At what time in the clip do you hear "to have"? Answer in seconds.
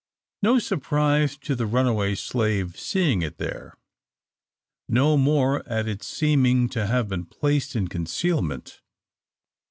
6.69-7.07